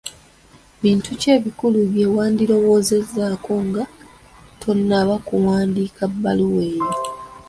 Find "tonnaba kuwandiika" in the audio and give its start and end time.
4.61-6.03